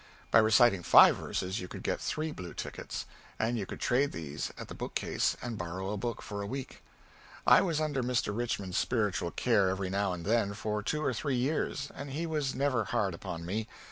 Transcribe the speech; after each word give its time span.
By 0.31 0.39
reciting 0.39 0.81
five 0.81 1.17
verses 1.17 1.59
you 1.59 1.67
could 1.67 1.83
get 1.83 1.99
three 2.01 2.31
blue 2.31 2.55
tickets, 2.55 3.05
and 3.37 3.55
you 3.55 3.67
could 3.67 3.79
trade 3.79 4.11
these 4.13 4.51
at 4.57 4.67
the 4.67 4.73
bookcase 4.73 5.37
and 5.43 5.59
borrow 5.59 5.91
a 5.91 5.97
book 5.97 6.23
for 6.23 6.41
a 6.41 6.47
week. 6.47 6.81
I 7.45 7.61
was 7.61 7.79
under 7.79 8.01
Mr. 8.01 8.35
Richmond's 8.35 8.79
spiritual 8.79 9.29
care 9.29 9.69
every 9.69 9.91
now 9.91 10.11
and 10.13 10.25
then 10.25 10.55
for 10.55 10.81
two 10.81 11.03
or 11.03 11.13
three 11.13 11.35
years, 11.37 11.91
and 11.93 12.09
he 12.09 12.25
was 12.25 12.55
never 12.55 12.85
hard 12.85 13.13
upon 13.13 13.45
me. 13.45 13.67